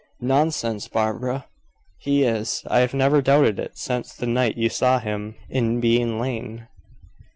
[0.19, 1.45] "Nonsense, Barbara!"
[1.99, 6.17] "He is, I have never doubted it since the night you saw him in Bean
[6.17, 6.67] lane.